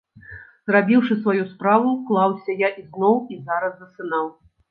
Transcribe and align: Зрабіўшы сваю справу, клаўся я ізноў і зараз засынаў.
Зрабіўшы 0.69 1.17
сваю 1.17 1.43
справу, 1.51 1.91
клаўся 2.07 2.51
я 2.65 2.69
ізноў 2.81 3.19
і 3.35 3.39
зараз 3.51 3.73
засынаў. 3.83 4.25